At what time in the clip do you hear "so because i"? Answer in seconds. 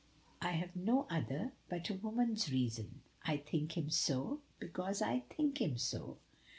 3.91-5.19